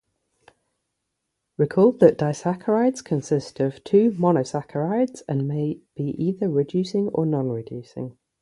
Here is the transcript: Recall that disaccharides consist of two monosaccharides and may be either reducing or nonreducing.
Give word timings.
Recall 1.59 1.91
that 1.91 2.17
disaccharides 2.17 3.03
consist 3.05 3.59
of 3.59 3.83
two 3.83 4.09
monosaccharides 4.13 5.21
and 5.29 5.47
may 5.47 5.79
be 5.95 6.15
either 6.17 6.49
reducing 6.49 7.09
or 7.09 7.23
nonreducing. 7.23 8.17